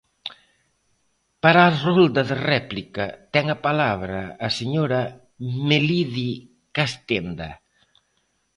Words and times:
Para 1.43 1.61
a 1.65 1.75
rolda 1.85 2.21
de 2.29 2.35
réplica, 2.51 3.05
ten 3.33 3.45
a 3.55 3.57
palabra 3.67 4.19
a 4.47 4.49
señora 4.59 5.01
Melide 5.67 6.29
Castenda. 6.75 7.49